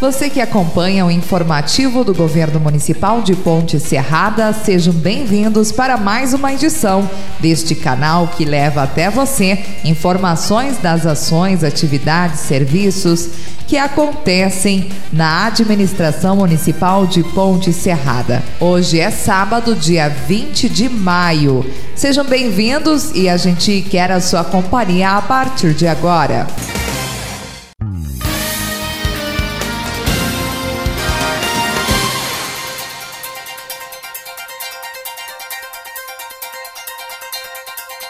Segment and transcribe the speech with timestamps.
[0.00, 6.32] Você que acompanha o informativo do Governo Municipal de Ponte Serrada, sejam bem-vindos para mais
[6.32, 7.10] uma edição
[7.40, 13.28] deste canal que leva até você informações das ações, atividades, serviços
[13.66, 18.40] que acontecem na administração municipal de Ponte Serrada.
[18.60, 21.66] Hoje é sábado, dia 20 de maio.
[21.96, 26.46] Sejam bem-vindos e a gente quer a sua companhia a partir de agora.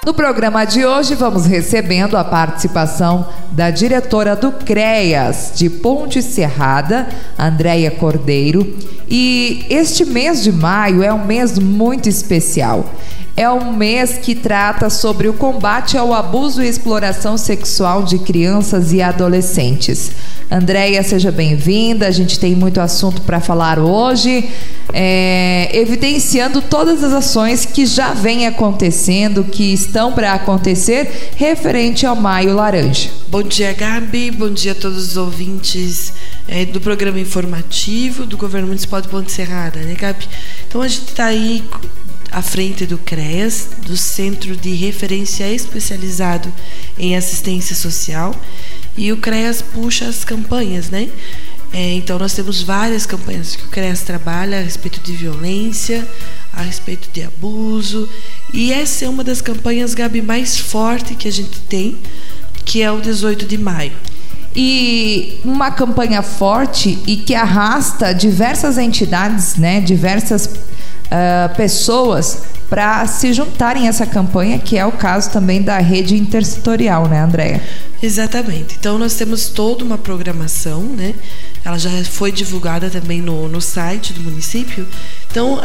[0.08, 7.06] No programa de hoje, vamos recebendo a participação da diretora do CREAS de Ponte Serrada,
[7.38, 8.74] Andréia Cordeiro.
[9.06, 12.90] E este mês de maio é um mês muito especial.
[13.36, 18.94] É um mês que trata sobre o combate ao abuso e exploração sexual de crianças
[18.94, 20.12] e adolescentes.
[20.50, 22.06] Andréia, seja bem-vinda.
[22.06, 24.48] A gente tem muito assunto para falar hoje,
[24.94, 32.16] é, evidenciando todas as ações que já vêm acontecendo, que estão para acontecer, referente ao
[32.16, 33.10] Maio Laranja.
[33.28, 34.30] Bom dia, Gabi.
[34.30, 36.14] Bom dia a todos os ouvintes
[36.48, 40.26] é, do programa informativo do Governo Municipal de Ponte Serrada, né, Gabi?
[40.66, 41.62] Então a gente está aí
[42.30, 46.52] à frente do CREAS, do Centro de Referência Especializado
[46.98, 48.34] em Assistência Social,
[48.98, 51.08] e o CREAS puxa as campanhas, né?
[51.72, 56.06] É, então nós temos várias campanhas que o CREAS trabalha a respeito de violência,
[56.52, 58.08] a respeito de abuso,
[58.52, 61.96] e essa é uma das campanhas, Gabi, mais forte que a gente tem,
[62.64, 63.92] que é o 18 de maio.
[64.56, 70.50] E uma campanha forte e que arrasta diversas entidades, né, diversas
[71.08, 76.14] uh, pessoas para se juntarem a essa campanha, que é o caso também da rede
[76.14, 77.62] intersetorial, né, Andréia?
[78.02, 78.76] Exatamente.
[78.78, 81.14] Então nós temos toda uma programação, né?
[81.64, 84.86] Ela já foi divulgada também no, no site do município.
[85.30, 85.60] Então,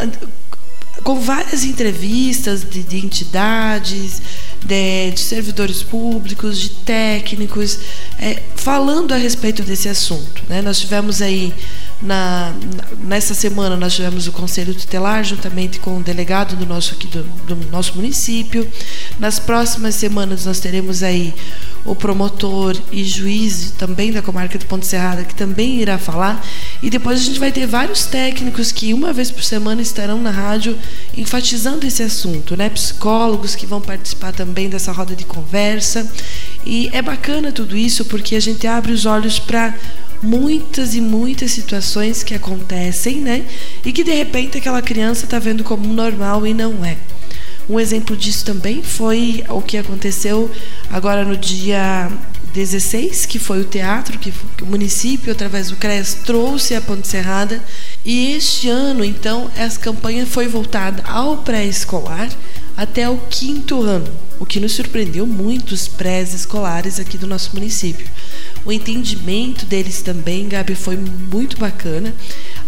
[1.04, 4.22] com várias entrevistas de, de entidades,
[4.64, 7.80] de, de, servidores públicos, de técnicos,
[8.20, 10.44] é, falando a respeito desse assunto.
[10.48, 10.62] Né?
[10.62, 11.54] Nós tivemos aí
[12.02, 12.54] na,
[13.00, 17.24] nessa semana nós tivemos o conselho tutelar juntamente com o delegado do nosso aqui do,
[17.46, 18.70] do nosso município.
[19.20, 21.34] Nas próximas semanas nós teremos aí
[21.86, 26.46] o promotor e juiz também da comarca de Ponte Serrada que também irá falar
[26.82, 30.32] e depois a gente vai ter vários técnicos que uma vez por semana estarão na
[30.32, 30.78] rádio
[31.16, 32.70] enfatizando esse assunto, né?
[32.70, 36.10] Psicólogos que vão participar também dessa roda de conversa
[36.66, 39.76] e é bacana tudo isso porque a gente abre os olhos para
[40.24, 43.46] muitas e muitas situações que acontecem, né?
[43.86, 46.98] E que de repente aquela criança está vendo como normal e não é.
[47.70, 50.50] Um exemplo disso também foi o que aconteceu
[50.90, 52.12] agora no dia
[52.54, 57.64] 16, que foi o teatro que o município, através do CRES, trouxe a Ponte Serrada.
[58.06, 62.30] E este ano, então, essa campanha foi voltada ao pré-escolar
[62.78, 68.08] até o quinto ano, o que nos surpreendeu muito os pré-escolares aqui do nosso município.
[68.66, 72.14] O entendimento deles também, Gabi, foi muito bacana.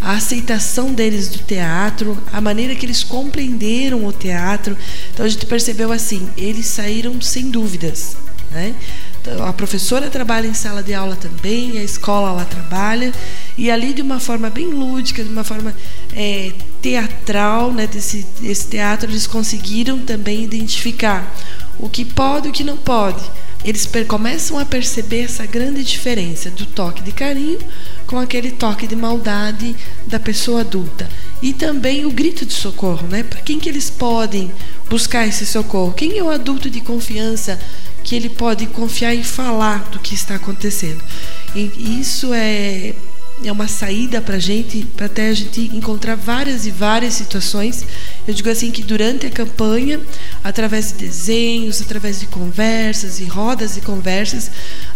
[0.01, 4.78] A aceitação deles do teatro, a maneira que eles compreenderam o teatro.
[5.13, 8.17] Então a gente percebeu assim, eles saíram sem dúvidas.
[8.51, 8.75] Né?
[9.22, 13.11] Então, a professora trabalha em sala de aula também, a escola lá trabalha,
[13.57, 15.73] e ali de uma forma bem lúdica, de uma forma
[16.13, 21.35] é, teatral, né, desse, desse teatro, eles conseguiram também identificar
[21.79, 23.23] o que pode e o que não pode
[23.65, 27.57] eles começam a perceber essa grande diferença do toque de carinho
[28.05, 31.09] com aquele toque de maldade da pessoa adulta.
[31.41, 33.23] E também o grito de socorro, né?
[33.23, 34.51] Para quem que eles podem
[34.87, 35.93] buscar esse socorro?
[35.93, 37.59] Quem é o adulto de confiança
[38.03, 41.03] que ele pode confiar e falar do que está acontecendo?
[41.55, 42.93] E isso é
[43.43, 47.85] é uma saída para gente, para até a gente encontrar várias e várias situações.
[48.27, 49.99] Eu digo assim que durante a campanha,
[50.43, 54.49] através de desenhos, através de conversas e rodas de conversas,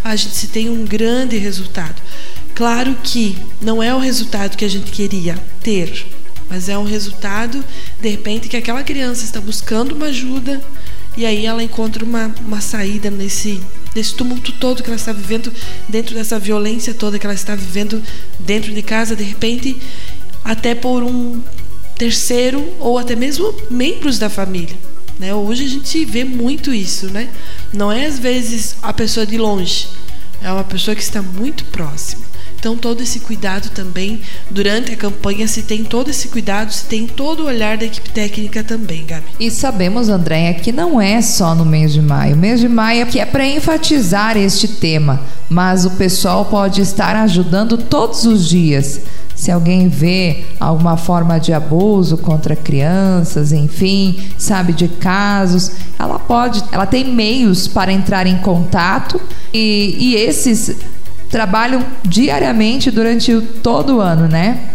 [0.03, 2.01] a gente se tem um grande resultado.
[2.55, 6.07] Claro que não é o resultado que a gente queria ter,
[6.49, 7.63] mas é um resultado,
[8.01, 10.59] de repente, que aquela criança está buscando uma ajuda
[11.15, 13.61] e aí ela encontra uma, uma saída nesse
[13.93, 15.51] desse tumulto todo que ela está vivendo,
[15.87, 18.01] dentro dessa violência toda que ela está vivendo
[18.39, 19.79] dentro de casa, de repente,
[20.43, 21.41] até por um
[21.99, 24.75] terceiro ou até mesmo membros da família.
[25.19, 25.35] Né?
[25.35, 27.27] Hoje a gente vê muito isso, né?
[27.73, 29.89] Não é às vezes a pessoa de longe,
[30.41, 32.29] é uma pessoa que está muito próxima.
[32.57, 34.19] Então, todo esse cuidado também,
[34.51, 38.09] durante a campanha, se tem todo esse cuidado, se tem todo o olhar da equipe
[38.09, 39.27] técnica também, Gabi.
[39.39, 42.35] E sabemos, Andréia, que não é só no mês de maio.
[42.35, 46.81] O mês de maio é que é para enfatizar este tema, mas o pessoal pode
[46.81, 48.99] estar ajudando todos os dias.
[49.39, 56.61] Se alguém vê alguma forma de abuso contra crianças, enfim, sabe de casos, ela pode,
[56.73, 59.19] ela tem meios para entrar em contato
[59.53, 60.75] e, e esses
[61.29, 64.71] trabalham diariamente durante todo o ano, né?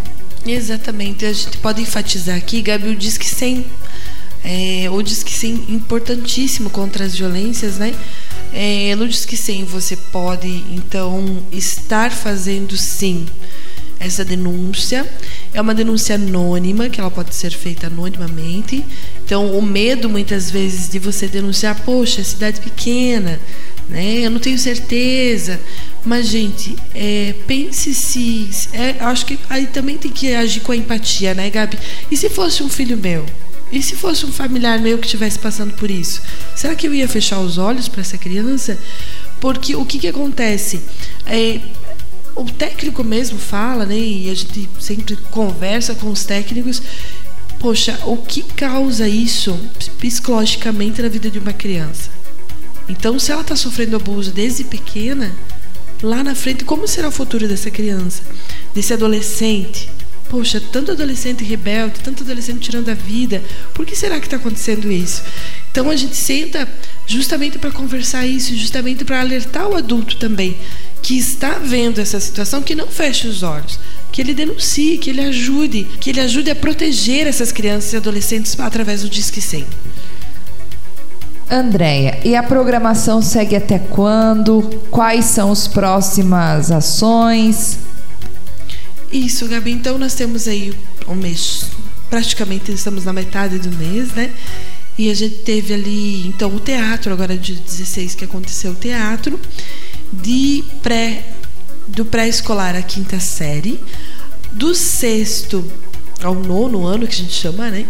[0.47, 1.27] Exatamente.
[1.27, 3.67] A gente pode enfatizar aqui, Gabi, diz que sim.
[4.43, 7.93] É, ou diz que sim, importantíssimo contra as violências, né?
[8.51, 13.27] É, no Diz que sim, você pode então estar fazendo sim
[13.99, 15.07] essa denúncia.
[15.53, 18.85] É uma denúncia anônima, que ela pode ser feita anonimamente.
[19.25, 23.41] Então, o medo muitas vezes de você denunciar, poxa, é cidade pequena,
[23.89, 24.21] né?
[24.21, 25.61] Eu não tenho certeza.
[26.05, 28.51] Mas, gente, é, pense se.
[28.73, 31.79] É, acho que aí também tem que agir com a empatia, né, Gabi?
[32.11, 33.25] E se fosse um filho meu?
[33.73, 36.23] E se fosse um familiar meu que estivesse passando por isso?
[36.55, 38.79] Será que eu ia fechar os olhos para essa criança?
[39.41, 40.81] Porque o que, que acontece?
[41.27, 41.61] É,
[42.37, 43.97] o técnico mesmo fala, né?
[43.97, 46.83] E a gente sempre conversa com os técnicos.
[47.59, 49.59] Poxa, o que causa isso
[49.99, 52.11] psicologicamente na vida de uma criança?
[52.89, 55.35] Então, se ela está sofrendo abuso desde pequena,
[56.03, 58.23] lá na frente, como será o futuro dessa criança,
[58.75, 59.89] desse adolescente?
[60.29, 63.43] Poxa, tanto adolescente rebelde, tanto adolescente tirando a vida,
[63.73, 65.23] por que será que está acontecendo isso?
[65.71, 66.69] Então a gente senta
[67.07, 70.59] justamente para conversar isso, justamente para alertar o adulto também
[71.05, 73.79] que está vendo essa situação, que não feche os olhos,
[74.11, 78.59] que ele denuncie, que ele ajude, que ele ajude a proteger essas crianças e adolescentes
[78.59, 79.67] através do Disque 100.
[81.51, 84.63] Andréia, e a programação segue até quando?
[84.91, 87.79] Quais são as próximas ações?
[89.13, 89.73] Isso, Gabi.
[89.73, 90.73] Então nós temos aí
[91.07, 91.67] um mês,
[92.09, 94.33] praticamente estamos na metade do mês, né?
[94.97, 99.39] E a gente teve ali, então, o teatro, agora dia 16 que aconteceu o teatro
[100.23, 101.25] de pré
[101.87, 103.79] do pré-escolar à quinta série,
[104.53, 105.65] do sexto
[106.23, 107.87] ao nono ano, que a gente chama, né?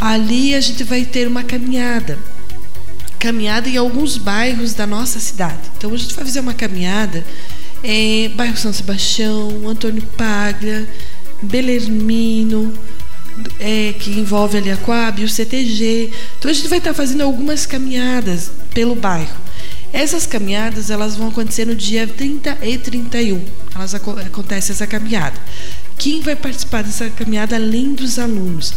[0.00, 2.18] Ali a gente vai ter uma caminhada.
[3.18, 5.58] Caminhada em alguns bairros da nossa cidade.
[5.76, 7.24] Então a gente vai fazer uma caminhada
[7.82, 10.88] em bairro São Sebastião, Antônio Paglia,
[11.42, 12.72] Belermino,
[13.58, 16.10] é, que envolve ali a Coab, o CTG.
[16.38, 19.39] Então a gente vai estar fazendo algumas caminhadas pelo bairro.
[19.92, 23.44] Essas caminhadas elas vão acontecer no dia 30 e 31.
[23.74, 25.38] Elas acontece essa caminhada.
[25.98, 28.72] Quem vai participar dessa caminhada além dos alunos?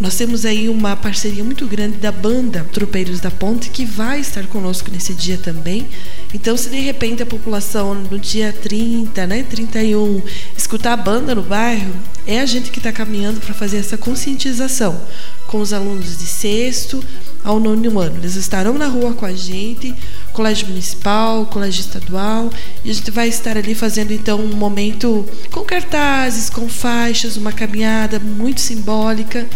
[0.00, 4.46] Nós temos aí uma parceria muito grande da banda Tropeiros da Ponte, que vai estar
[4.46, 5.88] conosco nesse dia também.
[6.32, 10.22] Então, se de repente a população no dia 30, né, 31,
[10.56, 11.92] escutar a banda no bairro,
[12.24, 15.00] é a gente que está caminhando para fazer essa conscientização
[15.48, 17.02] com os alunos de sexto
[17.48, 18.18] ao nono ano.
[18.18, 19.94] Eles estarão na rua com a gente,
[20.34, 22.50] colégio municipal, colégio estadual,
[22.84, 27.50] e a gente vai estar ali fazendo então um momento com cartazes, com faixas, uma
[27.50, 29.46] caminhada muito simbólica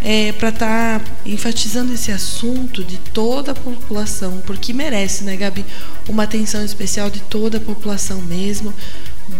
[0.00, 5.66] é, para estar tá enfatizando esse assunto de toda a população, porque merece, né, Gabi,
[6.08, 8.72] uma atenção especial de toda a população mesmo,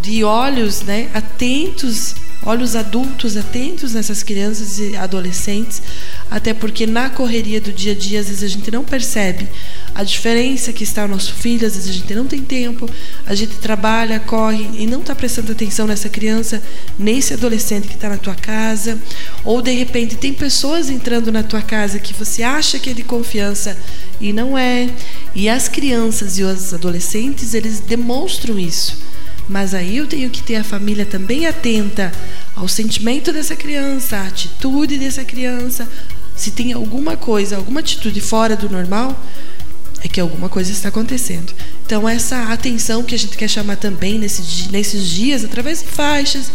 [0.03, 2.14] de olhos, né, atentos
[2.44, 5.81] olhos adultos atentos nessas crianças e adolescentes,
[6.31, 9.49] até porque na correria do dia a dia, às vezes a gente não percebe
[9.94, 12.89] a diferença que está o nosso filho, às vezes a gente não tem tempo,
[13.27, 16.62] a gente trabalha, corre e não está prestando atenção nessa criança,
[16.99, 18.99] nesse adolescente que está na tua casa,
[19.45, 23.05] ou de repente tem pessoas entrando na tua casa que você acha que é de
[23.05, 23.76] confiança
[24.21, 24.88] e não é,
[25.35, 29.12] e as crianças e os adolescentes eles demonstram isso.
[29.52, 32.11] Mas aí eu tenho que ter a família também atenta
[32.56, 35.87] ao sentimento dessa criança, à atitude dessa criança.
[36.35, 39.14] Se tem alguma coisa, alguma atitude fora do normal,
[40.00, 41.52] é que alguma coisa está acontecendo.
[41.85, 46.50] Então, essa atenção que a gente quer chamar também nesses, nesses dias, através de faixas,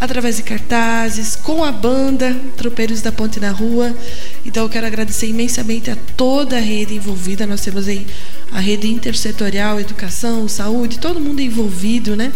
[0.00, 3.94] através de cartazes, com a banda Tropeiros da Ponte na Rua.
[4.46, 7.46] Então, eu quero agradecer imensamente a toda a rede envolvida.
[7.46, 8.06] Nós temos aí
[8.50, 12.32] a rede intersetorial, educação, saúde, todo mundo envolvido, né?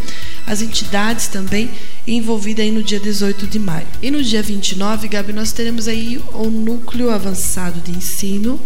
[0.46, 1.70] As entidades também
[2.06, 3.86] envolvidas aí no dia 18 de maio.
[4.02, 8.60] E no dia 29, Gabi, nós teremos aí o Núcleo Avançado de Ensino,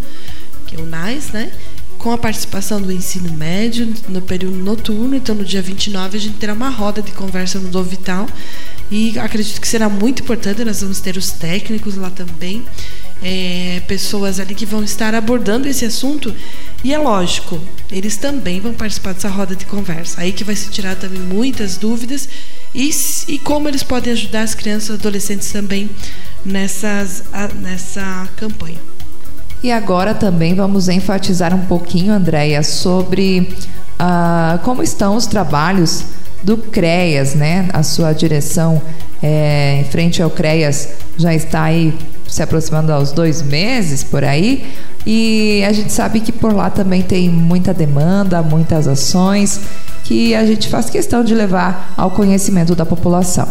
[0.67, 1.53] que é o NAIS, né?
[1.99, 5.17] com a participação do ensino médio no período noturno.
[5.17, 8.29] Então, no dia 29, a gente terá uma roda de conversa no Dom Vital
[8.91, 12.65] E acredito que será muito importante, nós vamos ter os técnicos lá também,
[13.23, 16.35] é, pessoas ali que vão estar abordando esse assunto.
[16.83, 17.61] E é lógico,
[17.93, 20.23] eles também vão participar dessa roda de conversa.
[20.23, 22.29] Aí que vai se tirar também muitas dúvidas
[22.75, 22.91] e,
[23.29, 25.91] e como eles podem ajudar as crianças e adolescentes também
[26.45, 28.79] nessas, a, nessa campanha.
[29.63, 33.55] E agora também vamos enfatizar um pouquinho, Andréia, sobre
[34.01, 36.05] uh, como estão os trabalhos
[36.43, 37.69] do CREAS, né?
[37.73, 38.81] A sua direção
[39.23, 41.93] é, em frente ao CREAS já está aí
[42.27, 44.67] se aproximando aos dois meses por aí.
[45.07, 49.61] E a gente sabe que por lá também tem muita demanda, muitas ações
[50.05, 53.49] que a gente faz questão de levar ao conhecimento da população.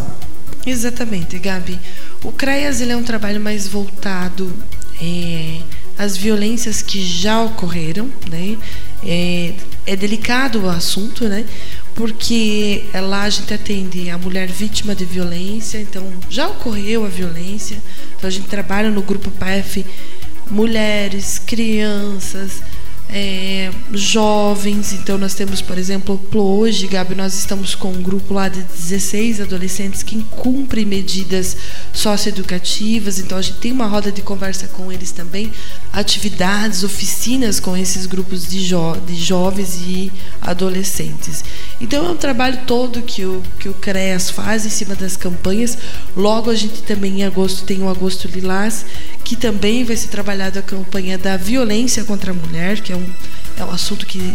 [0.66, 1.78] Exatamente, Gabi.
[2.22, 4.52] O CREAS ele é um trabalho mais voltado
[5.00, 5.58] é,
[5.96, 8.56] às violências que já ocorreram, né?
[9.04, 9.54] É,
[9.86, 11.44] é delicado o assunto, né?
[11.98, 17.76] Porque lá a gente atende a mulher vítima de violência, então já ocorreu a violência,
[18.16, 19.84] então a gente trabalha no grupo PF
[20.48, 22.62] mulheres, crianças,
[23.10, 24.92] é, jovens.
[24.92, 29.40] Então, nós temos, por exemplo, hoje, Gabi, nós estamos com um grupo lá de 16
[29.40, 31.56] adolescentes que cumprem medidas
[31.92, 33.18] socioeducativas.
[33.18, 35.50] Então, a gente tem uma roda de conversa com eles também,
[35.92, 41.44] atividades, oficinas com esses grupos de, jo de jovens e adolescentes.
[41.80, 45.78] Então, é um trabalho todo que o, que o CREAS faz em cima das campanhas.
[46.16, 48.84] Logo, a gente também, em agosto, tem o Agosto Lilás,
[49.24, 53.06] que também vai ser trabalhado a campanha da violência contra a mulher, que é um,
[53.56, 54.34] é um assunto que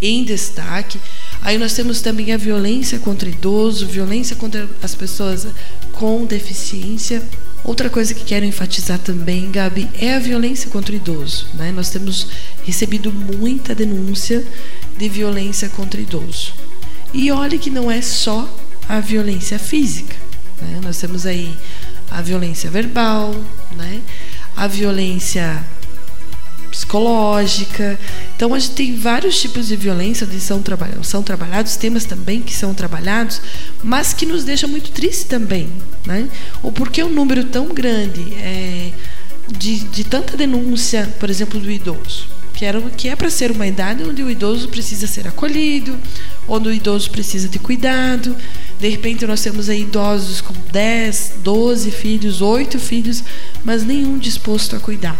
[0.00, 1.00] em destaque.
[1.40, 5.46] Aí nós temos também a violência contra idoso, violência contra as pessoas
[5.92, 7.22] com deficiência.
[7.62, 11.46] Outra coisa que quero enfatizar também, Gabi, é a violência contra o idoso.
[11.54, 11.72] Né?
[11.72, 12.28] Nós temos
[12.62, 14.44] recebido muita denúncia
[14.96, 16.52] de violência contra idoso.
[17.14, 18.52] E olhe que não é só
[18.88, 20.16] a violência física.
[20.60, 20.80] Né?
[20.82, 21.56] Nós temos aí
[22.10, 23.32] a violência verbal,
[23.76, 24.02] né?
[24.56, 25.64] a violência
[26.70, 27.98] psicológica.
[28.34, 32.42] Então a gente tem vários tipos de violência que são, trabalhados, são trabalhados, temas também
[32.42, 33.40] que são trabalhados,
[33.82, 35.68] mas que nos deixa muito triste também.
[36.04, 36.28] Né?
[36.62, 38.92] O porquê um número tão grande é,
[39.56, 42.26] de, de tanta denúncia, por exemplo, do idoso.
[42.54, 45.98] Que, era, que é para ser uma idade onde o idoso precisa ser acolhido,
[46.46, 48.36] onde o idoso precisa de cuidado.
[48.78, 53.24] De repente nós temos aí idosos com 10, 12 filhos, 8 filhos,
[53.64, 55.18] mas nenhum disposto a cuidar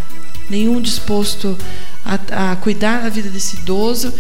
[0.49, 1.57] nenhum disposto
[2.05, 4.13] a, a cuidar da vida desse idoso.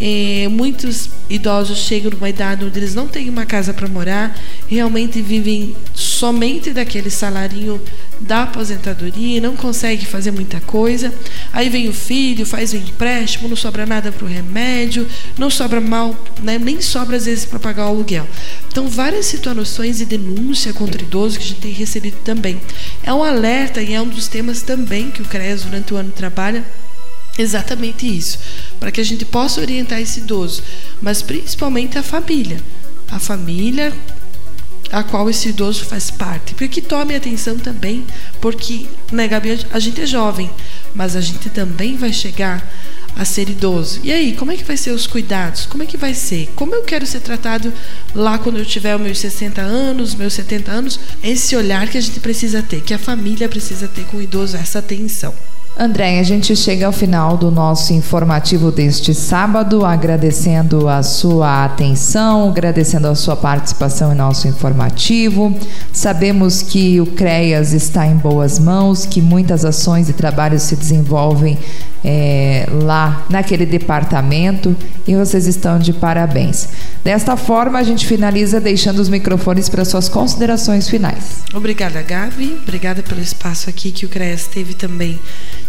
[0.00, 5.22] E muitos idosos chegam numa idade onde eles não têm uma casa para morar, realmente
[5.22, 7.80] vivem somente daquele salarinho
[8.20, 11.12] da aposentadoria, não conseguem fazer muita coisa.
[11.52, 15.06] Aí vem o filho, faz o empréstimo, não sobra nada para o remédio,
[15.38, 16.58] não sobra mal, né?
[16.58, 18.26] nem sobra às vezes para pagar o aluguel.
[18.68, 22.60] Então, várias situações de denúncia contra idoso que a gente tem recebido também.
[23.02, 26.10] É um alerta e é um dos temas também que o CREAS durante o ano
[26.10, 26.64] trabalha
[27.38, 28.38] exatamente isso,
[28.78, 30.62] para que a gente possa orientar esse idoso,
[31.00, 32.60] mas principalmente a família.
[33.10, 33.92] A família
[34.90, 36.54] a qual esse idoso faz parte.
[36.54, 38.04] Para que tome atenção também,
[38.40, 40.50] porque, né, Gabi, a gente é jovem,
[40.94, 42.72] mas a gente também vai chegar
[43.16, 44.00] a ser idoso.
[44.02, 45.66] E aí, como é que vai ser os cuidados?
[45.66, 46.52] Como é que vai ser?
[46.54, 47.72] Como eu quero ser tratado
[48.14, 51.00] lá quando eu tiver meus 60 anos, meus 70 anos?
[51.22, 54.56] Esse olhar que a gente precisa ter, que a família precisa ter com o idoso,
[54.56, 55.34] essa atenção.
[55.76, 62.48] André, a gente chega ao final do nosso informativo deste sábado, agradecendo a sua atenção,
[62.48, 65.52] agradecendo a sua participação em nosso informativo.
[65.92, 71.58] Sabemos que o CREAS está em boas mãos, que muitas ações e trabalhos se desenvolvem
[72.04, 74.76] é, lá naquele departamento
[75.08, 76.68] e vocês estão de parabéns.
[77.02, 81.42] Desta forma, a gente finaliza deixando os microfones para suas considerações finais.
[81.52, 82.58] Obrigada, Gabi.
[82.62, 85.18] Obrigada pelo espaço aqui que o CREAS teve também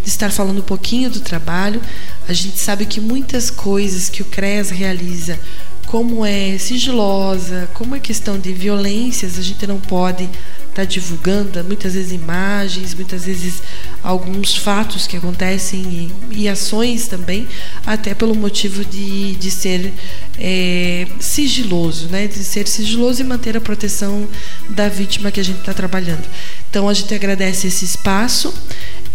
[0.05, 1.81] de estar falando um pouquinho do trabalho.
[2.29, 5.39] A gente sabe que muitas coisas que o CREAS realiza,
[5.87, 11.63] como é sigilosa, como é questão de violências, a gente não pode estar tá divulgando
[11.63, 13.63] muitas vezes imagens, muitas vezes
[14.03, 17.47] alguns fatos que acontecem e, e ações também,
[17.85, 19.93] até pelo motivo de, de ser
[20.37, 22.27] é, sigiloso, né?
[22.27, 24.27] de ser sigiloso e manter a proteção
[24.69, 26.27] da vítima que a gente está trabalhando.
[26.69, 28.53] Então a gente agradece esse espaço.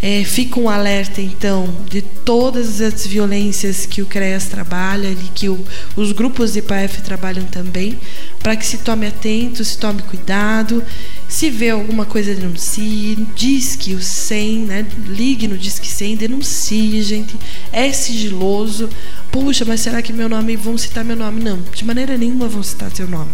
[0.03, 5.49] É, fica um alerta, então, de todas as violências que o CREAS trabalha e que
[5.49, 5.63] o,
[5.95, 7.99] os grupos de PAF trabalham também,
[8.39, 10.83] para que se tome atento, se tome cuidado.
[11.29, 13.27] Se vê alguma coisa, denuncie.
[13.35, 14.87] Disque o 100, né?
[15.07, 17.37] ligue no Disque 100, denuncie, gente.
[17.71, 18.89] É sigiloso.
[19.31, 21.43] Puxa, mas será que meu nome, vão citar meu nome?
[21.43, 23.31] Não, de maneira nenhuma vão citar seu nome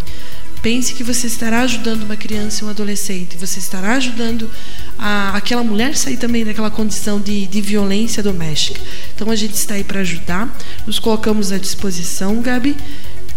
[0.67, 4.51] pense que você estará ajudando uma criança e um adolescente, você estará ajudando
[4.99, 8.81] a, aquela mulher sair também daquela condição de, de violência doméstica.
[9.15, 10.53] Então a gente está aí para ajudar,
[10.85, 12.77] nos colocamos à disposição, Gabi,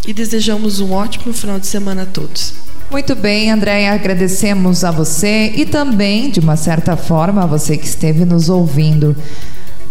[0.08, 2.56] e desejamos um ótimo final de semana a todos.
[2.90, 7.86] Muito bem, Andréia, agradecemos a você e também, de uma certa forma, a você que
[7.86, 9.16] esteve nos ouvindo.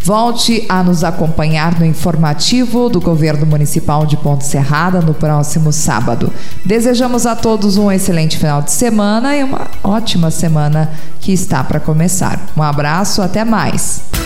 [0.03, 6.33] Volte a nos acompanhar no informativo do Governo Municipal de Ponte Serrada no próximo sábado.
[6.65, 10.91] Desejamos a todos um excelente final de semana e uma ótima semana
[11.21, 12.41] que está para começar.
[12.57, 14.18] Um abraço, até mais.